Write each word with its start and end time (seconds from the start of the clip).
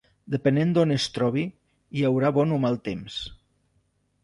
Depenent 0.35 0.71
d'on 0.77 0.93
es 0.95 1.05
trobi, 1.17 1.43
hi 1.99 2.07
haurà 2.09 2.33
bon 2.39 2.57
o 2.59 2.59
mal 2.67 2.83
temps. 2.91 3.21